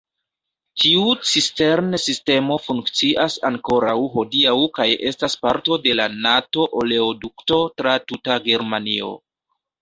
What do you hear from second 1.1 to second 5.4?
cistern-sistemo funkcias ankoraŭ hodiaŭ kaj estas